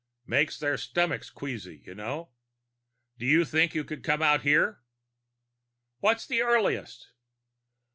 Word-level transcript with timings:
Makes 0.25 0.57
their 0.57 0.79
stomachs 0.79 1.29
queasy, 1.29 1.83
you 1.85 1.93
know. 1.93 2.31
Do 3.19 3.25
you 3.27 3.45
think 3.45 3.75
you 3.75 3.83
could 3.83 4.03
come 4.03 4.23
out 4.23 4.41
here?" 4.41 4.81
"When's 5.99 6.25
the 6.25 6.41
earliest?" 6.41 7.11